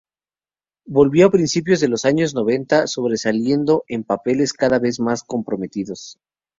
Volvió 0.87 1.27
a 1.27 1.29
principios 1.29 1.79
de 1.79 1.87
los 1.87 2.05
años 2.05 2.33
noventa 2.33 2.87
sobresaliendo 2.87 3.83
en 3.87 4.03
papeles 4.03 4.51
cada 4.51 4.79
vez 4.79 4.99
más 4.99 5.21
comprometidos. 5.21 6.17